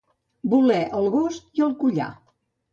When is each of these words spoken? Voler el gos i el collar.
Voler 0.53 0.79
el 1.01 1.11
gos 1.17 1.39
i 1.61 1.67
el 1.69 1.79
collar. 1.85 2.11